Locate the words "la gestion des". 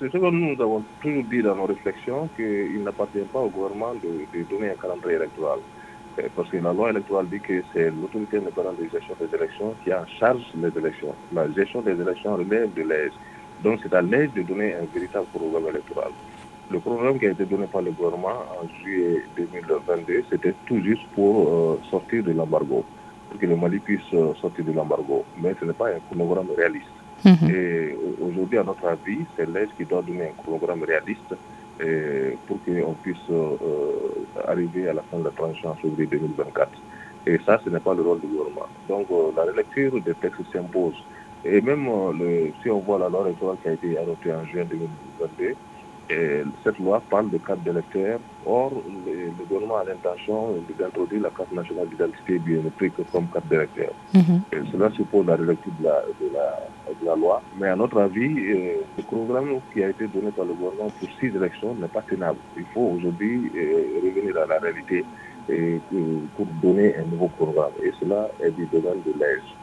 11.34-12.00